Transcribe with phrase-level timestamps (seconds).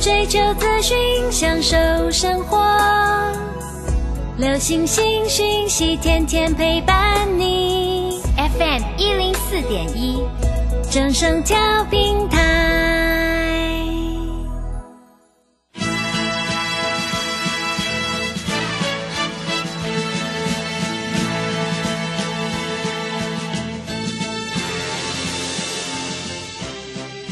[0.00, 0.96] 追求资讯，
[1.30, 1.76] 享受
[2.10, 2.58] 生活。
[4.38, 8.22] 流星星讯息，天天陪伴你。
[8.34, 10.22] FM 一零四点一，
[10.90, 11.58] 正声调
[11.90, 12.38] 平台。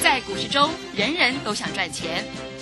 [0.02, 2.24] 在股市中，人人都想赚钱，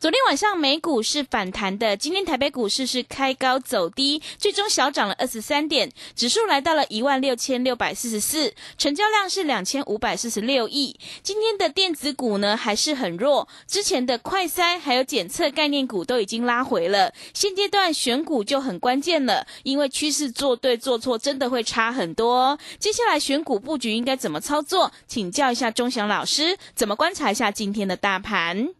[0.00, 10.98] 昨天晚上美股是反弹的，今天台北股市是开高走低，最终小涨了二十三点，指数来到了一万六千六百四十四，成交量是两千五百四十六亿。
[11.22, 22.58] 今天的电子股呢还是很弱，之前的快筛还有检测概念股都已经拉回了，现阶段选股就很关键了，因为趋势做对做错真的会差很多。
[22.78, 24.92] 接下来选股布局应该怎么操作？
[25.06, 28.74] 请教一下钟祥老师，怎么观察一下今天的大盘？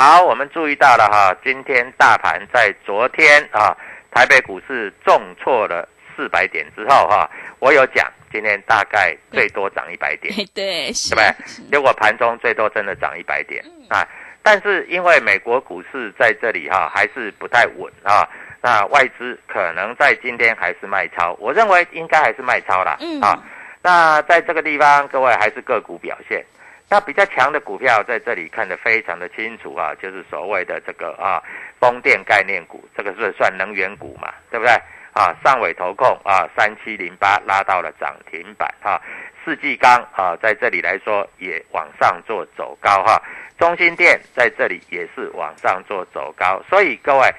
[0.00, 3.76] 好，我们注意到了哈，今天大盘在昨天啊，
[4.12, 7.28] 台北股市重挫了四百点之后哈，
[7.58, 11.34] 我有讲今天大概最多涨一百点，对， 对不对？
[11.72, 14.06] 如果盘中最多真的涨一百点啊，
[14.40, 18.22] 但是因为美国股市在这里哈还是不太稳啊，
[18.62, 22.96] 那外资可能在今天还是卖超，我认为应该还是卖超啦。
[23.00, 23.36] 嗯啊。
[23.82, 26.44] 那在这个地方，各位还是个股表现。
[26.90, 31.42] 那比较强的股票在这里看得非常的清楚啊，就是所谓的这个啊
[31.78, 34.72] 风电概念股，这个是算能源股嘛，对不对？
[35.12, 38.98] 啊，上尾投控啊，三七零八拉到了涨停板哈，
[39.44, 43.20] 世纪钢啊在这里来说也往上做走高哈，
[43.58, 47.30] 中心电在这里也是往上做走高，所以各位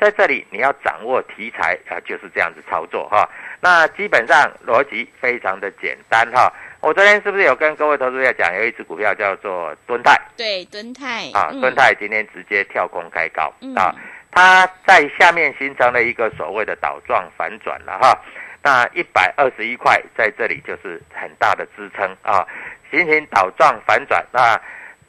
[0.00, 3.28] 在这里你要掌握题材啊，就是这样子操作哈。
[3.60, 6.52] 那基本上逻辑非常的简单哈。
[6.86, 10.16] 我昨天是不是有跟各位投资者讲，有一只股票叫做敦泰？
[10.36, 13.92] 对，敦泰啊，敦泰今天直接跳空开高、嗯啊，
[14.30, 18.16] 它在下面形成了一个所谓的倒状反转了哈。
[18.62, 22.46] 那一百二十一块在这里就是很大的支撑啊，
[22.88, 24.24] 形成倒状反转。
[24.30, 24.56] 那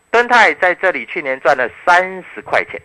[0.10, 2.82] 敦泰在这里去年赚了三十块钱，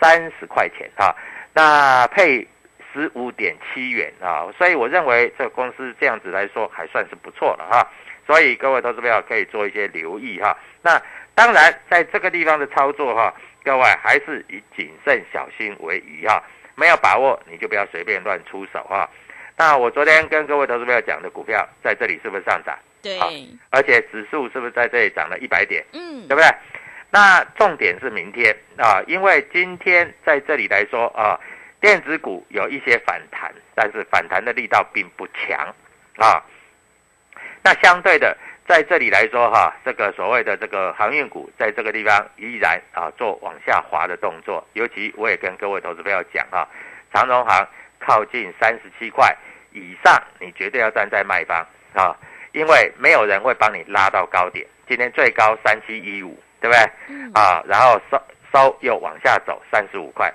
[0.00, 1.14] 三十块钱啊，
[1.52, 2.48] 那配
[2.90, 7.86] 十五点七元啊，所以我认为这个公司这样子来说还算是不错了哈。
[8.30, 10.56] 所以各位投资朋友可以做一些留意哈。
[10.82, 11.02] 那
[11.34, 16.40] 当然，在这个地方的操作哈，各位还是以谨慎小心为宜哈。
[16.76, 19.10] 没有把握你就不要随便乱出手哈。
[19.56, 22.78] 那我昨天跟各位投资朋友讲的股票在这里是不是上涨？
[23.02, 23.28] 对，好
[23.70, 25.84] 而且指数是不是在这里涨了一百点？
[25.92, 26.48] 嗯对不对？
[27.10, 31.36] 那重点是明天啊，因为今天在这里来说啊，
[31.80, 35.74] 电子股有一些反弹，但是反弹的力道并不强
[36.16, 36.40] 啊。
[37.62, 44.66] 那相对的，在这里来说哈，这个所谓的这个航运股，在这个地方依然啊做往下滑的动作。
[44.72, 46.66] 尤其我也跟各位投资朋友讲哈，
[47.12, 47.68] 长荣航
[47.98, 49.36] 靠近三十七块
[49.72, 52.16] 以上，你绝对要站在卖方啊，
[52.52, 54.66] 因为没有人会帮你拉到高点。
[54.88, 56.80] 今天最高三七一五，对不对？
[57.34, 58.20] 啊，然后收
[58.52, 60.32] 收又往下走三十五块，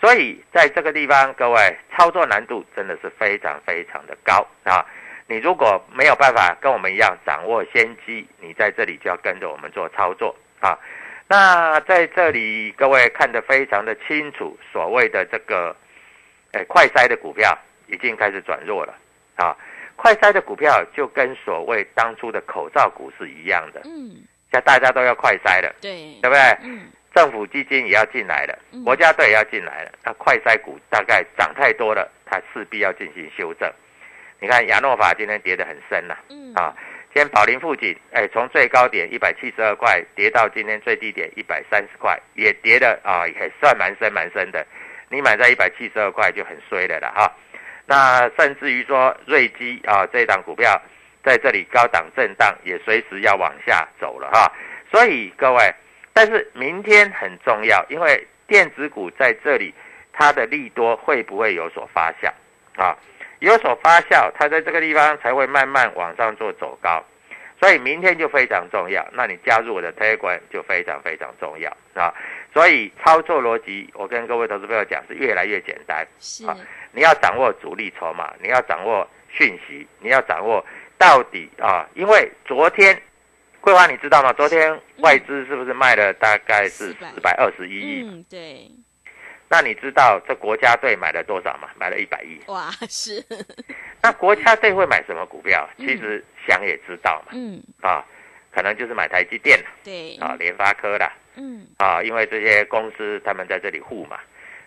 [0.00, 4.84] 所以在这个地方，各位操作难度真的是非常非常的高啊！
[5.32, 10.78] 你如果没有办法跟我们一样掌握先机，你在这里就要跟着我们做操作啊。
[11.26, 15.74] 那在这里，各位看得非常的清楚，所谓的这个，
[16.52, 18.94] 哎，快筛的股票已经开始转弱了
[19.36, 19.56] 啊。
[19.96, 24.12] 快筛的股票就跟所谓当初的口罩股是一样的，嗯，
[24.50, 26.40] 现在大家都要快筛了，对，对不对？
[26.62, 33.72] 嗯，政府基金也要进来了，国家队也要进来了，那快筛股大概涨太多了，它势必要进行修正。
[34.42, 36.16] 你看亚诺法今天跌得很深呐，
[36.56, 36.74] 啊，
[37.14, 44.66] 今天宝林附近，哎，从最高点一百七十二块跌到今天最低点一百三十块，也跌的啊，也算蛮深蛮深的。
[45.08, 47.32] 你买在一百七十二块就很衰了了哈。
[47.86, 50.76] 那甚至于说瑞基啊，这档股票
[51.22, 54.52] 在这里高档震荡，也随时要往下走了哈。
[54.90, 55.72] 所以各位，
[56.12, 59.72] 但是明天很重要，因为电子股在这里
[60.12, 62.28] 它的利多会不会有所发酵
[62.82, 62.98] 啊？
[63.42, 67.04] 有所发酵，它在这个地方才会慢慢往上做走高，
[67.58, 69.04] 所以明天就非常重要。
[69.12, 72.14] 那你加入我的 Telegram 就非常非常重要啊！
[72.54, 76.06] 所以操作逻辑，我跟各位投资朋友讲是越来越简单。
[76.20, 76.44] 是，
[76.92, 80.64] 你要掌握主力筹码，你要掌握讯息，你要掌握
[80.96, 81.84] 到底啊！
[81.94, 82.96] 因为昨天
[83.60, 84.32] 桂花你知道吗？
[84.34, 88.02] 昨天外资是不是卖了大概是四百二十一亿？
[88.04, 88.70] 嗯，对。
[89.52, 91.68] 那你知道这国家队买了多少吗？
[91.78, 92.40] 买了一百亿。
[92.46, 93.22] 哇，是。
[94.00, 95.68] 那国家队会买什么股票？
[95.76, 97.32] 其实想也知道嘛。
[97.34, 97.62] 嗯。
[97.82, 98.02] 啊，
[98.50, 100.16] 可能就是买台积电对。
[100.16, 101.12] 啊，联发科啦。
[101.36, 101.66] 嗯。
[101.76, 104.18] 啊，因为这些公司他们在这里护嘛。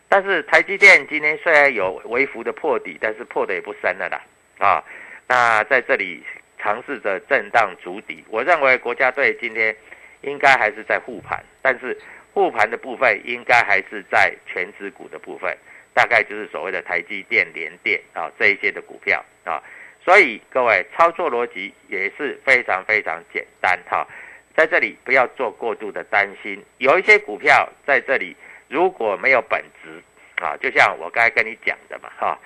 [0.07, 4.21] 但是台积电今天虽然有微幅的破底，但是破的也不深了啦。
[4.59, 4.83] 啊，
[5.25, 6.23] 那在这里
[6.59, 8.23] 尝试着震荡筑底。
[8.29, 9.75] 我认为国家队今天
[10.21, 11.99] 应该还是在护盘，但是。
[12.35, 15.57] 护盘的部分应该还是在全指股的部分，
[15.93, 19.63] 大概就是所谓的台积电、联电啊这一些的股票啊，
[20.03, 24.05] 所以各位操作逻辑也是非常非常简单哈，
[24.53, 28.35] 在这里不要做过度的担心，有一些股票在这里
[28.67, 30.03] 如果没有本质
[30.43, 32.37] 啊，就像我刚才跟你讲的嘛哈，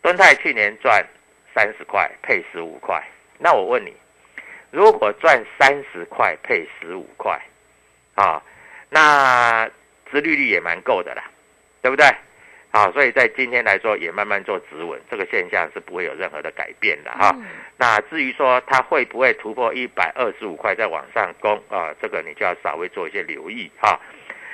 [0.00, 1.04] 敦泰去年赚
[1.54, 3.06] 三十块配十五块，
[3.38, 3.92] 那我问你，
[4.70, 7.38] 如果赚三十块配十五块
[8.14, 8.42] 啊？
[8.90, 9.68] 那
[10.10, 11.24] 殖利率也蛮够的啦，
[11.82, 12.06] 对不对？
[12.72, 17.34] 好，所以在今天来说也慢慢做止稳，这个现象是不会有任何的改变的哈。
[17.78, 21.94] 那至于说它会不会突破一百二十五块再往上攻啊？
[22.02, 23.98] 这个你就要稍微做一些留意哈。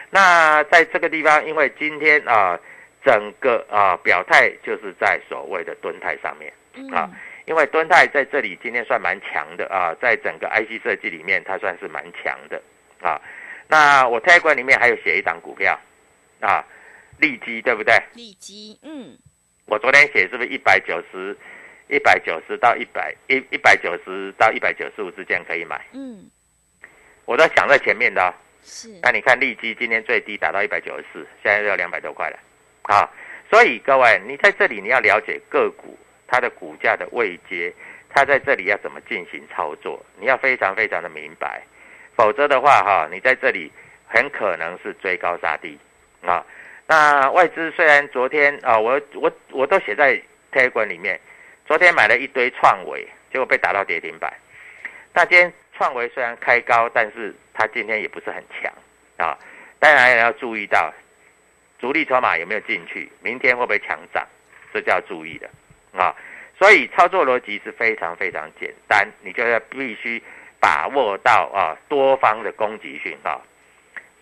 [0.09, 2.57] 那在这个地方，因为今天啊，
[3.05, 6.53] 整个啊表态就是在所谓的蹲态上面
[6.95, 7.11] 啊，
[7.47, 12.63] 因为蹲态在这里今天算蛮强的啊，在整个 IC 设计里面，它算是蛮强的
[13.01, 13.21] 啊。
[13.73, 15.81] 那我泰管里面还有写一档股票，
[16.41, 16.63] 啊，
[17.17, 17.95] 利基对不对？
[18.13, 19.17] 利基，嗯，
[19.65, 21.35] 我昨天写是不是一百九十，
[21.89, 25.87] 一百九十到一百一一百九十到一百九十五之间可以买？
[25.95, 26.29] 嗯，
[27.25, 28.35] 我都想在前面的。
[28.63, 28.91] 是。
[29.01, 32.39] 那你看利基今天最低打到一百九十四，现在要两百多块了，
[32.83, 33.09] 啊，
[33.49, 37.73] 所以各位你在这里你要了解个股它的股价的位阶，
[38.11, 41.63] 它在这里要怎么进行操作，你要非常非常的明白。
[42.23, 43.69] 否则的话，哈，你在这里
[44.07, 45.77] 很可能是追高杀低
[46.25, 46.47] 啊。
[46.87, 50.17] 那外资虽然昨天啊，我我我都写在
[50.53, 51.21] K 管里面，
[51.67, 54.33] 昨天买了一堆创维，结果被打到跌停板。
[55.13, 58.73] 那今天创维虽然开高，但是它今天也不是很强
[59.17, 59.37] 啊。
[59.81, 60.95] 当然也要注意到
[61.81, 64.25] 主力筹码有没有进去，明天会不会强涨，
[64.73, 65.51] 这就要注意的
[65.93, 66.15] 啊。
[66.57, 70.23] 所以操作逻辑是非常非常简单，你就要必须。
[70.63, 73.43] 把握到啊多方的攻击讯号，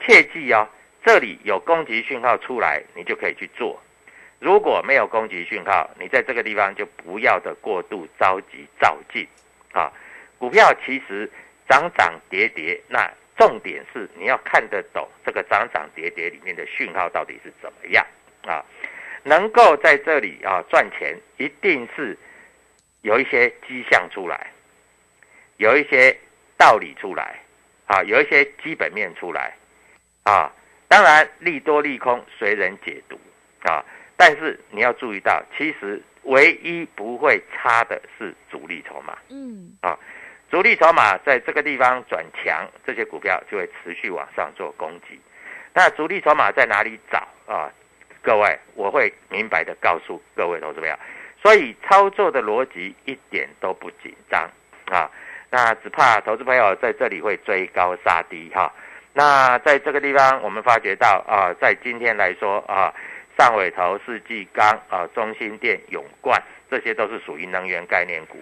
[0.01, 0.67] 切记哦，
[1.05, 3.79] 这里有攻击讯号出来，你就可以去做；
[4.39, 9.29] 如果没有攻击讯号，你在这个地方就不要的过度着急照进
[9.73, 9.93] 啊。
[10.39, 11.31] 股票其实
[11.69, 18.03] 涨涨跌跌，那重点是你要看得懂这个涨涨跌跌里面的讯号到底是怎么样
[18.47, 18.65] 啊。
[19.25, 22.17] 能够在这里啊赚钱，一定是
[23.03, 24.51] 有一些迹象出来，
[25.59, 26.19] 有一些。
[26.61, 27.41] 道理出来，
[27.87, 29.55] 啊，有一些基本面出来，
[30.25, 30.53] 啊，
[30.89, 33.19] 当然利多利空随人解读，
[33.63, 33.83] 啊，
[34.15, 39.99] 但是你要注意到，其实唯一不会差的是主力筹码，嗯，啊，
[40.51, 45.19] 主力筹码在这个地方转强，这些股票就会持续往上做攻击。
[45.73, 47.73] 那主力筹码在哪里找啊？
[48.21, 50.95] 各位，我会明白的告诉各位投资友，
[51.43, 54.43] 所以操作的逻辑一点都不紧张，
[54.91, 55.11] 啊。
[55.51, 58.73] 那只怕投资朋友在这里会追高杀低哈。
[59.13, 62.95] 那在这个地方，我们发觉到啊，在今天来说啊，
[63.37, 66.41] 上尾头、世纪钢啊、中心电、永冠，
[66.71, 68.39] 这些都是属于能源概念股。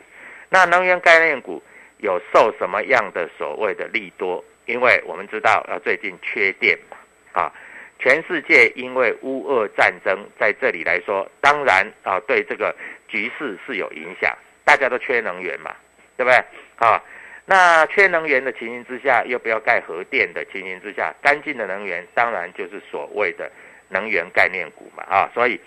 [0.50, 1.62] 那能源概念股
[1.96, 4.44] 有受什么样的所谓的利多？
[4.66, 6.96] 因为我们知道啊，最近缺电嘛
[7.32, 7.52] 啊，
[7.98, 12.76] 全世界因为乌俄战争在这里来说，当然啊，对这个
[13.08, 14.36] 局势是有影响，
[14.66, 15.74] 大家都缺能源嘛。
[16.18, 16.44] 对不对
[16.78, 17.02] 啊？
[17.50, 23.50] 那缺能源的情形之下，又不要盖核电的情形之下，干净的能源当然就是所谓的
[23.88, 25.58] 能源概念股嘛啊，所以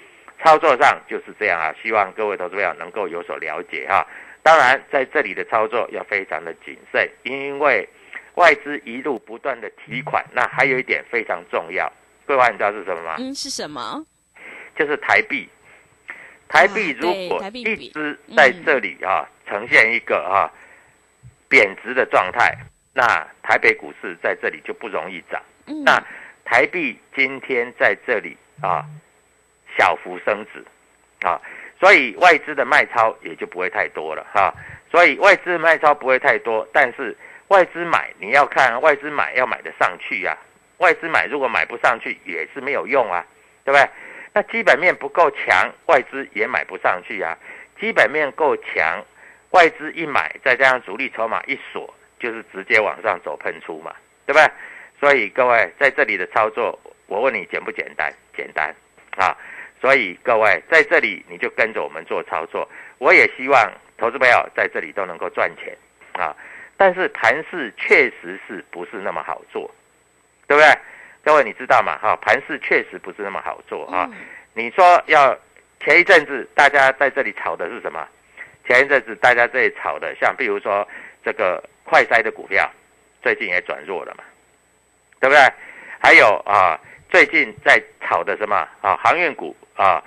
[0.43, 4.05] 操作上就是这样啊，希望各位投资者能够有所了解哈。
[4.43, 7.87] 当然在这里的操作要非常的谨慎，因为
[8.35, 11.91] 外资一路不断的提款，那还有一点非常重要，
[12.27, 13.15] 各位你知道是什么吗？
[13.17, 14.05] 嗯，是什么？
[14.77, 15.49] 就是台币。
[16.47, 20.51] 台币如果一直在这里啊，呈现一个啊
[21.51, 22.57] 贬值的状态，
[22.93, 23.03] 那
[23.43, 25.41] 台北股市在这里就不容易涨。
[25.83, 26.01] 那
[26.45, 28.85] 台币今天在这里啊
[29.77, 30.63] 小幅升值
[31.27, 31.39] 啊，
[31.77, 34.53] 所以外资的卖超也就不会太多了哈。
[34.89, 37.15] 所以外资卖超不会太多，但是
[37.49, 40.37] 外资买你要看外资买要买得上去呀。
[40.77, 43.25] 外资买如果买不上去也是没有用啊，
[43.65, 43.89] 对不对？
[44.33, 47.37] 那基本面不够强，外资也买不上去啊。
[47.79, 49.03] 基本面够强，
[49.51, 53.93] 外资一买，再加上主力筹码一锁，就是直接往上走喷出嘛，
[54.25, 54.51] 对不对？
[54.99, 56.77] 所以各位在这里的操作，
[57.07, 58.13] 我问你简不简单？
[58.35, 58.73] 简单
[59.17, 59.35] 啊！
[59.81, 62.69] 所以各位在这里你就跟着我们做操作。
[62.99, 65.75] 我也希望投资朋友在这里都能够赚钱
[66.13, 66.35] 啊！
[66.77, 69.69] 但是盘市确实是不是那么好做，
[70.47, 70.79] 对不对？
[71.23, 71.97] 各位，你知道吗？
[71.99, 74.09] 哈，盘市确实不是那么好做啊。
[74.53, 75.37] 你说要
[75.79, 78.07] 前一阵子大家在这里炒的是什么？
[78.71, 80.87] 前一阵子大家在炒的，像比如说
[81.25, 82.71] 这个快筛的股票，
[83.21, 84.23] 最近也转弱了嘛，
[85.19, 85.41] 对不对？
[85.99, 88.95] 还有啊，最近在炒的什么啊？
[88.95, 90.01] 航运股啊，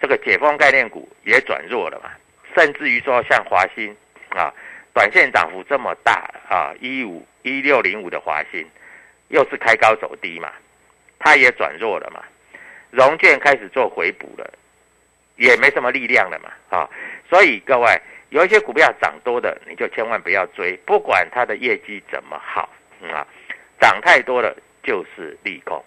[0.00, 2.10] 这个解封概念股也转弱了嘛。
[2.56, 3.94] 甚至于说像华兴
[4.30, 4.54] 啊，
[4.94, 8.66] 短线涨幅这么大啊，一五一六零五的华兴。
[9.28, 10.50] 又是开高走低嘛，
[11.18, 12.24] 它也转弱了嘛，
[12.90, 14.50] 融券开始做回补了，
[15.36, 16.88] 也没什么力量了嘛，啊，
[17.28, 22.68] 所以各位有一些股票涨多的，你就千万不要追，不管它的业绩怎么好，
[23.12, 23.26] 啊，
[23.80, 25.84] 涨太多了就是利空，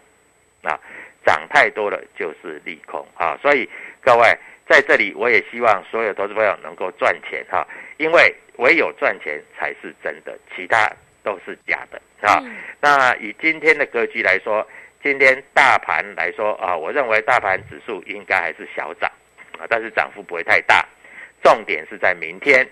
[0.63, 0.79] 啊，
[1.25, 3.69] 涨太多了就是利空啊，所以
[4.01, 7.67] 各位在这里我也希望所有投资朋友能够赚钱哈，
[7.97, 10.91] 因为唯有赚钱才是真的，其他。
[11.23, 12.41] 都是假的啊！
[12.79, 14.67] 那以今天的格局来说，
[15.03, 19.07] 今天大盘来说啊，我认为大盘指数应该还是小涨
[19.59, 20.83] 啊，但是涨幅不会太大。
[21.43, 22.67] 重点是在明天，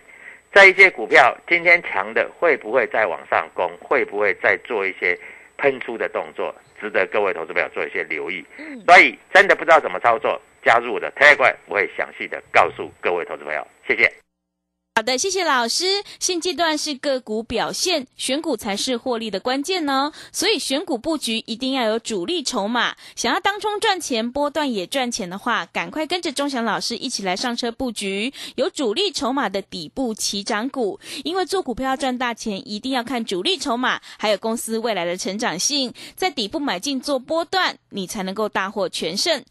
[0.54, 3.72] 在一些股票今天强的会不会再往上攻？
[3.82, 5.18] 会不会再做一些
[5.58, 6.54] 喷出的动作？
[6.80, 8.46] 值得各位投资朋友做一些留意。
[8.88, 13.68] 所以真的不知道怎么操作，加入我的 Telegram，我会详细的告诉各位投资朋友。
[13.88, 14.09] 谢谢。
[15.00, 16.04] 好的，谢谢老师。
[16.20, 20.12] 现阶段是个股表现，选股才是获利的关键呢。
[20.34, 22.98] 所以选股布局一定要有主力筹码。
[23.16, 31.00] 想要当中赚钱，波段也赚钱的话，赶快跟着钟祥老师一起来上车布局有主力筹码的底部起涨股。
[31.24, 39.42] 因为做股票要赚大钱，一定要看主力筹码，还有公司未来的成长性，在底部买进做波段，你才能够大获全胜。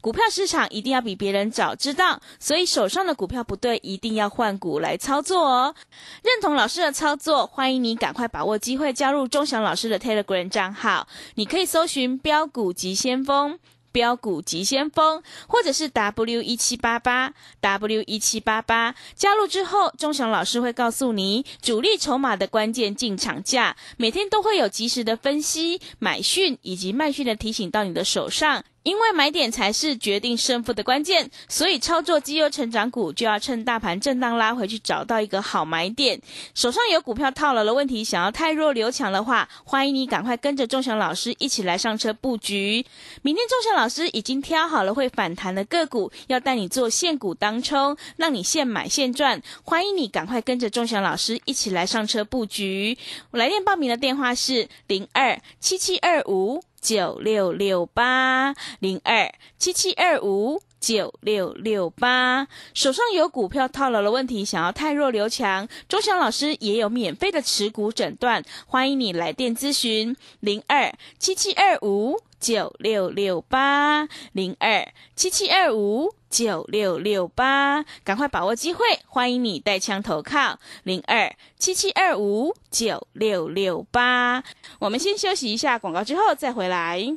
[0.00, 5.74] 股票市场一定要比别人早知道，所以手上的股票不对，一定要换股来操作哦。
[6.22, 13.58] 认同老师的操作，欢迎你赶快把握机会加入钟祥老师的 Telegram 账号，你可以搜寻“标股急先锋”。
[13.94, 28.64] 标股急先锋，或者是 W 一七八八 W 一七八八，加入之后，钟祥老师会告诉你主力筹码的关键进场价，每天都会有及时的分析、买讯以及卖讯的提醒到你的手上。
[28.84, 36.20] 因为买点才是决定胜负的关键，所以操作绩优成长股就要趁大盘震荡拉回去，找到一个好买点。
[36.54, 42.84] 手上有股票套牢的问题，想要太弱留强的话，欢迎你赶快跟着钟祥老师一起来上车布局。
[43.22, 49.42] 明天钟祥老师已经挑好了会反弹的个股，要带你做现股当冲，让你现买现赚。
[49.62, 52.98] 欢迎你赶快跟着钟祥老师一起来上车布局。
[53.30, 56.62] 我来电报名的电话是零二七七二五。
[56.84, 60.60] 九六六八零二七七二五。
[60.84, 74.86] 九六六八，手上有股票套牢的问题，想要太弱留强，周祥老师也有免费的持股诊断，欢迎你来电咨询零二七七二五九六六八零二
[75.16, 76.14] 七七二五。
[76.34, 78.84] 九六六八，赶快把握机会！
[79.06, 84.42] 欢迎你带枪投靠零二七七二五九六六八。
[84.80, 87.16] 我们先休息一下广告，之后再回来。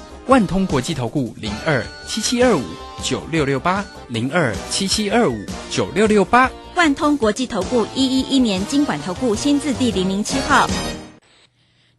[0.27, 2.61] 万通国际投顾零二七七二五
[3.03, 5.35] 九六六八零二七七二五
[5.69, 6.49] 九六六八。
[6.75, 10.67] 万通国际投顾一一一年经管投顾新字第零零七号。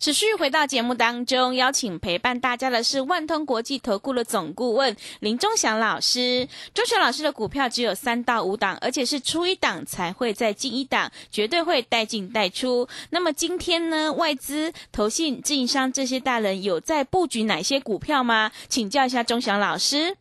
[0.02, 6.48] 持续回到节目当中，邀请陪伴大家的是万通国际投顾的总顾问林忠祥老师。
[6.74, 12.88] 忠祥老师的股票只有三到五档，而且是出一档才会再进一档，绝对会带进带出。
[13.10, 18.50] 那么今天呢，外资、投信、自营商这些大人有在布局哪些股票吗？
[18.68, 20.16] 请教一下忠祥老师。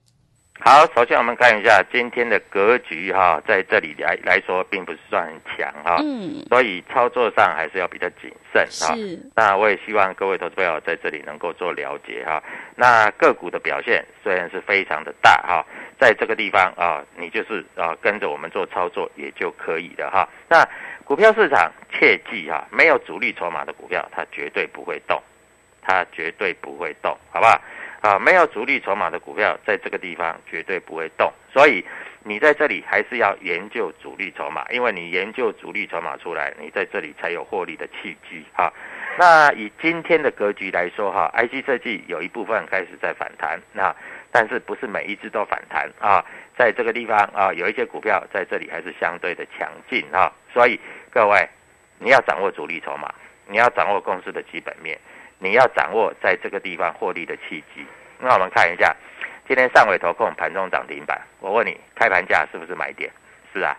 [0.63, 8.95] 好，首先我们看一下今天的格局哈，在这里来来说，并不是算很强哈，嗯，所以操作上还是要比较谨慎哈。
[8.95, 12.41] 是，那我也希望各位投资朋友在这里能够做了解哈。
[12.75, 15.65] 那个股的表现虽然是非常的大哈，
[15.99, 20.29] 在这个地方啊，你就是啊跟着我们做操作也就可以了哈。
[20.47, 20.63] 那
[21.03, 25.19] 股票市场切记哈，没有主力筹码的股票，它绝对不会动，
[25.81, 27.59] 它绝对不会动，好不好？
[28.01, 31.85] 啊，没有主力筹码的股票，在这个地方绝对不会动，所以
[32.23, 38.73] 你在这里还是要研究主力筹码，因为你研究主力筹码出来，你在这里才有获利的契机哈。
[39.19, 43.95] 那以今天的格局来说哈，IC 设计有一部分开始在反弹，那
[44.31, 46.25] 但是不是每一只都反弹啊？
[46.57, 50.79] 在这个地方啊，有一些股票在这里还是相对的强劲哈，所以
[51.11, 51.47] 各位
[51.99, 53.13] 你要掌握主力筹码，
[53.47, 54.97] 你要掌握公司的基本面。
[55.43, 57.83] 你要掌握在这个地方获利的契机。
[58.19, 58.95] 那我们看一下，
[59.47, 63.11] 今天上尾投控盘中涨停板，我问你，开盘价是不是买点？
[63.51, 63.75] 是啊，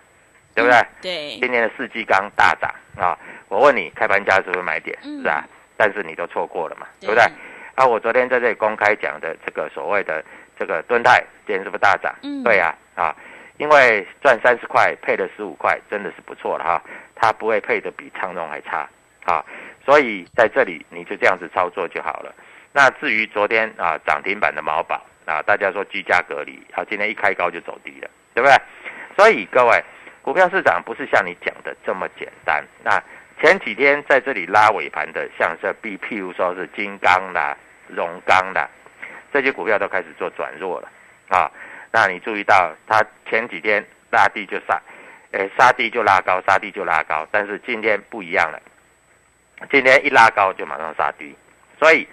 [0.57, 0.85] 对不对？
[1.01, 1.39] 对。
[1.39, 3.17] 今天的四季钢大涨啊，
[3.47, 4.99] 我问你，开盘价是不是买点？
[5.03, 7.23] 是啊，但是你都错过了嘛，对不对？
[7.77, 10.23] 啊，我昨天在这里公开讲的这个所谓的
[10.59, 12.13] 这个吨泰，今天是不是大涨？
[12.25, 13.15] 嗯，对呀，啊，
[13.59, 16.83] 因为赚三十块配了十五块，真的是不错了哈，
[17.15, 18.89] 它不会配的比昌荣还差
[19.25, 19.45] 啊。
[19.85, 22.33] 所以在这里你就这样子操作就好了。
[22.73, 28.57] 那至于昨天啊涨停板的毛宝啊，大家说居家隔离啊，今天一开高就走低了，对不对？
[29.17, 29.83] 所以各位，
[30.23, 32.65] 股票市场不是像你讲的这么简单。
[32.83, 33.03] 那
[33.41, 37.57] 前几天在这里拉尾盘的，像是 B，譬如说是金刚啦、
[37.89, 38.69] 荣钢啦，
[39.33, 40.89] 这些股票都开始做转弱了
[41.29, 41.51] 啊。
[41.91, 44.81] 那你注意到它前几天拉低就杀，
[45.33, 48.59] 诶杀低就拉高，杀低就拉高，但是今天不一样了。
[49.71, 51.35] 今天一拉高就马上杀低，
[51.79, 52.07] 所以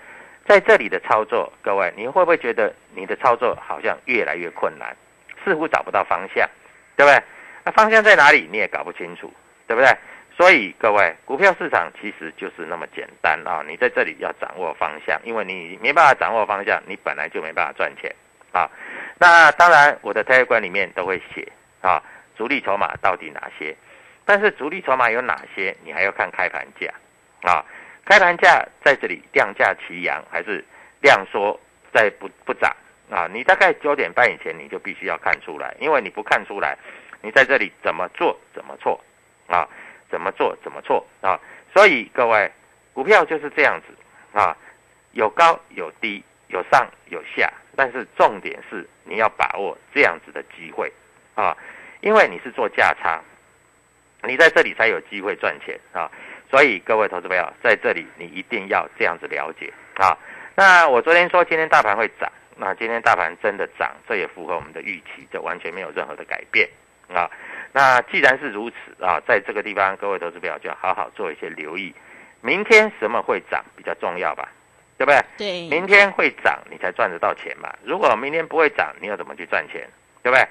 [0.48, 4.96] 在这里的操作，各位你会不会觉得你的操作好像越来越困难，
[5.44, 6.48] 似乎找不到方向，
[6.96, 7.24] 对不对？
[7.64, 9.34] 那方向在哪里你也搞不清楚，
[9.68, 9.90] 对不对？
[10.38, 13.62] 所以各位，股票市场其实就是那么简单啊！
[13.68, 18.10] 你在这里要掌握方向，因为你没办法掌握方向，你本来就没办法赚钱
[18.54, 18.70] 啊。
[19.18, 21.46] 那当然，我的推观里面都会写
[21.82, 22.02] 啊，
[22.38, 23.76] 主力筹码到底哪些？
[24.24, 25.76] 但是主力筹码有哪些？
[25.84, 26.88] 你还要看开盘价。
[27.42, 27.64] 啊，
[28.06, 30.64] 开盘价在这里量价齐扬，还是
[31.02, 31.60] 量缩
[31.94, 32.76] 在不不涨
[33.10, 33.28] 啊？
[33.32, 36.78] 你大概九点半以前你就必须要看出来，因为你不看出来，
[37.22, 39.00] 你在这里怎么做怎么错
[39.48, 39.68] 啊？
[40.10, 41.40] 怎么做怎么错啊？
[41.74, 42.52] 所以各位，
[42.94, 43.94] 股票就是这样子
[44.38, 44.58] 啊，
[45.12, 50.92] 有高有低，有上有下，但是重点是你要把握这样子的机会
[51.36, 51.56] 啊，
[52.02, 53.22] 因为你是做价差，
[54.24, 56.10] 你在这里才有机会赚钱啊。
[56.50, 60.18] 所以各位投资朋友，在这里你一定要这样子了解啊。
[60.56, 66.68] 那我昨天说今天大盘会涨，那今天大盘真的涨，这也符合我们的预期，这完全没有任何的改变
[67.14, 67.30] 啊。
[67.72, 71.94] 那既然是如此啊，在这个地方，各位投资朋友就要好好做一些留意。
[72.42, 74.50] 明天什么会涨比较重要吧？
[74.98, 75.22] 对不对？
[75.38, 75.70] 对。
[75.70, 77.72] 明天会涨，你才赚得到钱嘛。
[77.84, 79.88] 如果明天不会涨，你要怎么去赚钱？
[80.24, 80.46] 对不对？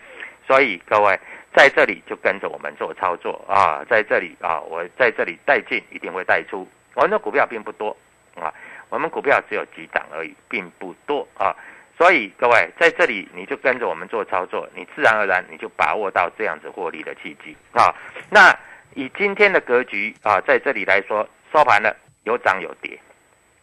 [0.48, 1.16] 所以各位。
[1.56, 6.68] 在这里就跟着我们做操作啊，在这里啊，我在这里带进一定会带出。
[6.94, 7.96] 我们的股票并不多
[8.36, 8.52] 啊，
[8.90, 11.56] 我们股票只有几档而已，并不多啊。
[11.96, 17.92] 所以各位在这里你就跟着我们做操作，你自然而然你就把握到这样子获利的契机啊。
[18.30, 18.56] 那
[18.94, 22.96] 以今天的格局啊，在这里来说收盘了有涨有跌，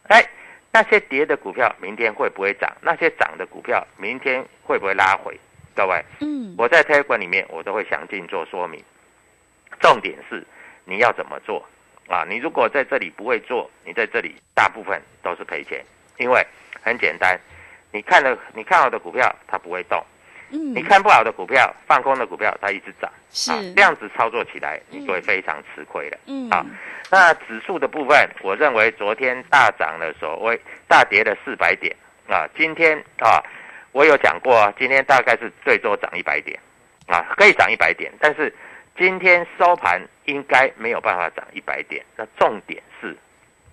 [0.08, 0.22] 哎，
[0.72, 2.70] 那些跌的股票明天会不会涨？
[2.82, 5.38] 那些涨的股票明天会不会拉回？
[5.76, 8.82] 各位，嗯，我在推管里面，我都会详尽做说明。
[9.78, 10.42] 重点是
[10.86, 11.62] 你要怎么做。
[12.08, 12.24] 啊？
[12.28, 15.84] 你如果在这里不会做，你在这里大部分都是赔钱，
[16.18, 16.40] 因为
[16.80, 17.36] 很简单，
[17.90, 20.02] 你看了你看好的股票它不会动，
[20.50, 20.72] 嗯。
[20.72, 23.50] 你看不好的股票放空的股票它一直涨，是。
[23.50, 26.18] 啊，这样子操作起来你就会非常吃亏了。
[26.26, 26.48] 嗯。
[26.48, 26.64] 啊
[27.10, 31.94] 那指数的部分，我认为昨天大涨的所谓大跌了四百点。
[32.28, 33.42] 啊，今天啊，
[33.96, 36.60] 我有讲过啊，今天大概是最多涨一百点
[37.06, 38.54] 啊，可以涨一百点，但是
[38.94, 42.04] 今天收盘应该没有办法涨一百点。
[42.14, 43.16] 那重点是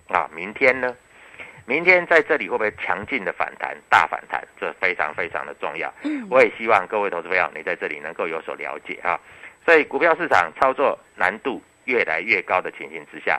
[0.08, 0.96] 啊，明天呢？
[1.66, 4.42] 明天在这里会不会强劲的反弹、大反弹？
[4.58, 5.92] 这非常非常的重要。
[6.04, 9.20] 嗯我也希望各位投资朋友你在这里能够有所了解啊。
[9.66, 13.38] 所以股票市场操作难度越来越高的情形之下，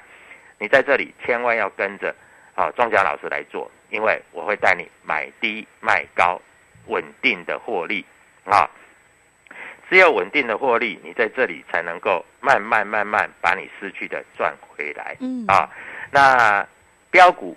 [0.59, 2.13] 你在这里千万要跟着
[2.53, 6.39] 啊庄家老师来做，因为我会带你买低卖高，
[6.87, 8.05] 稳定的获利
[8.45, 8.69] 啊。
[9.87, 15.15] 只有稳定的获利，你在这里才能够慢慢慢慢把你失去的赚回来。
[15.19, 15.69] 嗯啊，
[16.09, 16.67] 那
[17.11, 17.55] 标股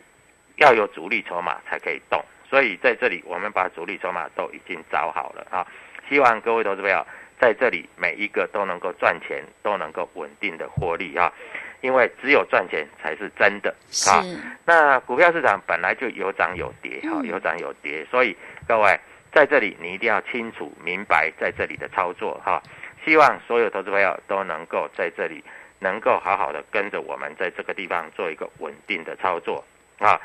[0.56, 5.66] 要有主力筹码才可以动，所以在这里我们把主力筹码都已经找好了啊。
[6.06, 7.04] 希望各位投资朋友
[7.40, 11.32] 在这里每一个都能够赚钱，都能够稳定的获利啊，
[11.80, 14.22] 因为只有赚钱才是真的是啊。
[14.66, 18.36] 那股票市场本来就有涨有跌哈，嗯有涨有跌，所以
[18.66, 19.00] 各位
[19.38, 22.60] 在这里你一定要清楚明白在这里的操作哈。
[23.04, 25.44] 希望所有投资朋友都能够在这里
[25.78, 29.64] 能够好好的跟着我们在这个地方做一个稳定的操作
[30.00, 30.20] 啊。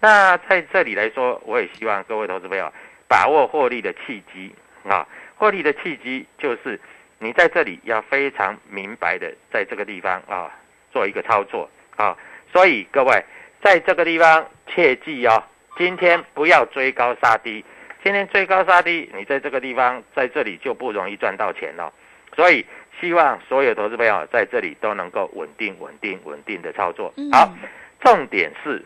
[0.00, 2.72] 那在这里来说，我也希望各位投资朋友
[3.06, 4.52] 把握获利的契机
[4.82, 5.06] 啊。
[5.36, 6.80] 获利的契机就是
[7.20, 10.50] 你在这里要非常明白的在这个地方啊
[10.90, 12.18] 做一个操作啊。
[12.52, 13.24] 所以各位
[13.62, 15.44] 在这个地方切记哦，
[15.78, 17.64] 今天不要追高杀低。
[18.06, 21.92] 今天追高杀低，你在这个地方在这里就不容易赚到钱了。
[22.36, 22.64] 所以
[23.00, 27.12] 希望所有投资朋友在这里都能够稳定、稳定、稳定的操作。
[27.16, 27.52] 嗯好，
[27.98, 28.80] 重点是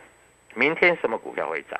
[0.54, 1.78] 明天什么股票会涨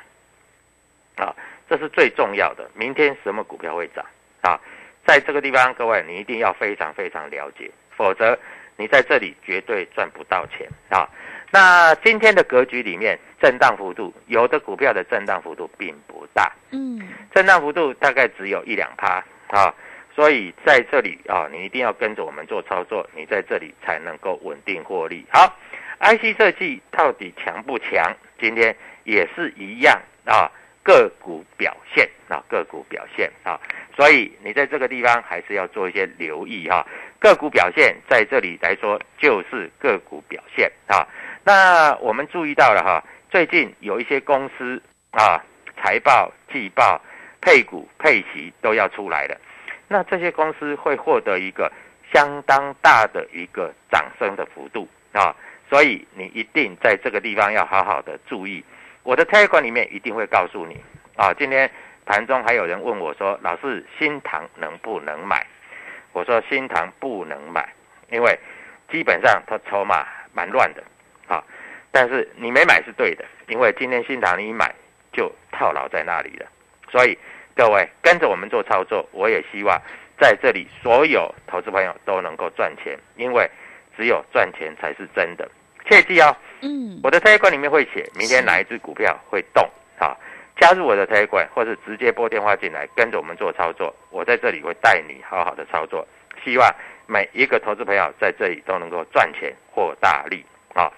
[1.16, 1.34] 啊？
[1.66, 2.70] 这是最重要的。
[2.74, 4.04] 明天什么股票会涨
[4.42, 4.60] 啊？
[5.06, 8.38] 在这个地方，各位你一定要非常非常了解，否则
[8.76, 11.08] 你在这里绝对赚不到钱啊。
[11.50, 17.00] 那今天的格局里面，震荡幅度有的股票的震荡幅度并不大，嗯
[17.34, 19.74] 震荡幅度大概只有一两趴啊，
[20.14, 25.24] 所以在这里啊，你一定要跟着我们做操作，你在这里才能够稳定获利。
[25.30, 25.56] 好
[26.00, 28.14] ，IC 设计到底强不强？
[28.38, 30.50] 今天也是一样啊，
[30.82, 33.58] 个股表现啊，个股表现啊，
[33.96, 36.86] 所以你在这个地方还是要做一些留意哈、
[37.18, 41.06] 个股表现在这里来说就是个股表现啊。
[41.44, 45.40] 那我们注意到了哈，最近有一些公司啊，
[45.76, 47.00] 财报、季报、
[47.40, 49.40] 配股、配息都要出来了，
[49.86, 51.70] 那这些公司会获得一个
[52.12, 55.34] 相当大的一个掌声的幅度啊，
[55.68, 58.64] 所以你一定在这个地方要好好的注意。
[59.04, 60.76] 我的 Telegram 里面一定会告诉你
[61.14, 61.32] 啊。
[61.32, 61.70] 今天
[62.04, 65.46] 盘中还有人问我说：“老师，新塘能不能买？”
[66.12, 67.72] 我说：“新塘不能买，
[68.10, 68.36] 因为
[68.90, 70.82] 基本上它筹码蛮乱的。
[71.90, 74.74] 但是你没买是对的，因为今天新塘你一买
[75.12, 76.46] 就套牢在那里了。
[76.90, 77.16] 所以
[77.54, 79.80] 各位跟着我们做操作，我也希望
[80.18, 83.48] 在这里所有投资朋友都能够赚钱，因为
[83.96, 85.48] 只有赚钱才是真的。
[85.88, 89.66] 切记哦。”嗯我的 Telegram 里面会写明天哪一只股票会动
[89.98, 90.14] 啊，
[90.58, 93.94] 加入我的 Telegram 或是直接拨电话进来，跟着我们做操作。
[94.10, 96.06] 我在这里会带你好好的操作，
[96.44, 96.70] 希望
[97.06, 100.92] 每一个投资朋友在这里都能够赚钱获大利啊。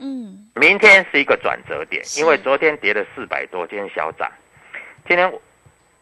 [0.00, 0.48] 嗯。
[0.54, 4.30] 明天是一个转折点，因为昨天跌了四百多，今天小涨。
[5.06, 5.32] 今天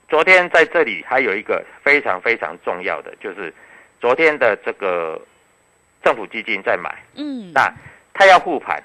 [0.08, 3.52] 昨天在这里还有一个非常非常重要的，就是
[4.00, 5.20] 昨天的这个
[6.02, 6.96] 政府基金在买。
[7.14, 7.72] 嗯，那
[8.14, 8.82] 他要护盘，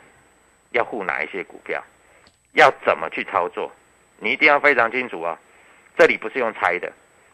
[0.71, 1.81] 要护哪一些股票，
[2.53, 3.71] 要怎么去操作，
[4.19, 5.39] 你一定要非常清楚啊。
[5.97, 6.91] 这里不是用猜的。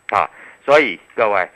[0.10, 0.30] 啊，
[0.63, 1.50] 所以各位，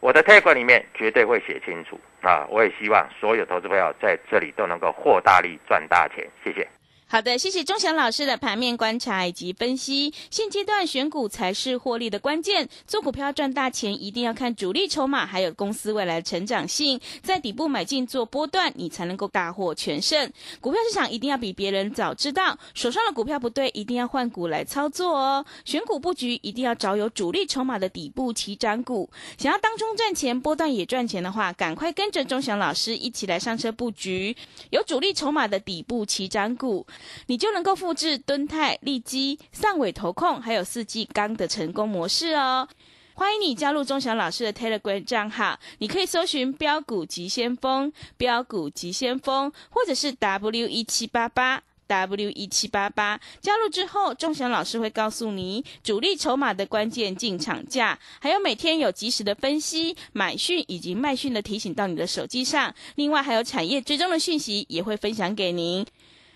[0.00, 2.46] 我的 Telegram 里面绝对会写清楚啊。
[2.50, 6.28] 我也希望所有投资朋友在这里都能够获大利、赚大钱。
[6.44, 6.75] 谢谢。
[7.08, 10.12] 好的，谢谢钟祥老师的盘面观察以及分析。
[10.28, 20.28] 现阶段选股才是获利的关键，做股票赚大钱一定要看主力筹码，还有公司未来成长性，在底部买进做波段，你才能够大获全胜。
[20.60, 25.46] 股票市场一定要比别人早知道，手上的股票不对，一定要换股来操作哦。
[25.64, 34.36] 选股布局一定要找有主力筹码的底部起涨股，想要当中赚钱，波段也赚钱的话，赶快跟着钟祥老师一起来上车布局
[34.70, 36.84] 有主力筹码的底部起涨股。
[37.26, 42.68] 你就能够复制敦泰、利基、上尾投控还有四季钢的成功模式哦。
[43.14, 53.18] 欢迎你加入钟祥老师的 Telegram 账号，你可以搜寻标股急先锋、标股急先锋，或者是 W 一七八八 W 一七八八。
[53.40, 62.74] 加入之后，钟祥老师会告诉你主力筹码的关键进场价，还有每天有及时的分析、买讯以及卖讯的提醒到你的手机上。
[62.96, 65.86] 另外，还有产业追踪的讯息也会分享给您。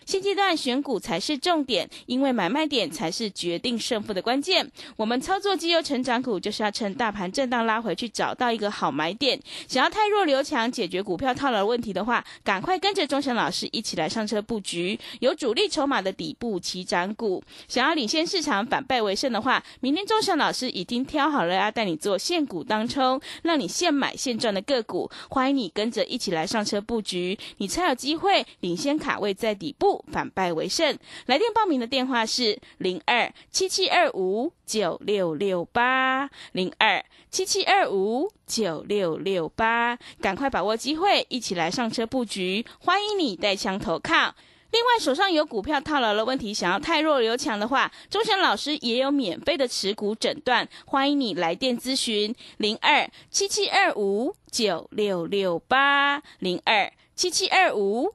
[0.06, 4.68] 现阶段选股才是重点，因为买卖点才是决定胜负的关键。
[4.96, 9.40] 我们操作绩优成长股，就是要趁大盘震荡拉回去，找到一个好买点。
[9.68, 17.42] 想要太弱留强，解决股票套牢问题的话，赶快跟着钟祥老师一起来上车布局有主力筹码的底部起涨股。
[17.68, 25.10] 想要领先市场，反败为胜的话，明天钟祥老师已经挑好了要带你做现股当冲，让你现买现赚的个股。
[25.28, 29.99] 欢迎你跟着一起来上车布局，你才有机会领先卡位在底部。
[30.12, 30.98] 反败为胜。
[31.26, 42.64] 来电报名的电话是零二七七二五九六六八零二七七二五九六六八，赶快把握机会，一起来上车布局。
[42.80, 44.34] 欢迎你带枪投靠。
[44.72, 58.14] 另外，手上有股票套牢的问题，想要太弱留强的话，钟祥老师也有免费的持股诊断，欢迎你来电咨询零二七七二五九六六八零二七七二五。